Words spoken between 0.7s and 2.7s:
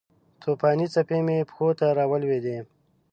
څپې مې پښو ته راولویدې